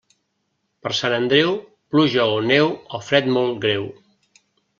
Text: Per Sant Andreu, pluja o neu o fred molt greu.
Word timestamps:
Per 0.85 0.93
Sant 0.99 1.15
Andreu, 1.17 1.51
pluja 1.93 2.25
o 2.39 2.41
neu 2.53 2.73
o 3.01 3.03
fred 3.11 3.31
molt 3.37 3.61
greu. 3.69 3.87